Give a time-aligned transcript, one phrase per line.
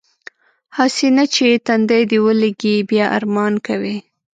[0.77, 3.95] هسې نه چې تندی دې ولږي بیا ارمان کوې.